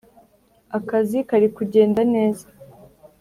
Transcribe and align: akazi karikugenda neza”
akazi 0.77 1.17
karikugenda 1.29 2.01
neza” 2.13 2.45